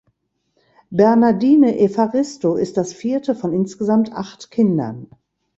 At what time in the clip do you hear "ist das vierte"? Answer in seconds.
2.55-3.35